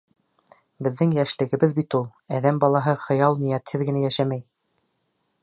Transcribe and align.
Беҙҙең 0.87 1.11
йәшлегебеҙ 1.17 1.75
бит 1.81 1.97
ул, 1.99 2.07
Әҙәм 2.39 2.59
балаһы 2.65 2.97
хыял-ниәтһеҙ 3.05 3.87
генә 3.91 4.05
йәшәмәй. 4.09 4.45